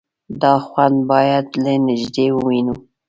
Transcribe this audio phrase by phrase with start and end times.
[0.41, 2.75] _دا خوند بايد له نږدې ووينو.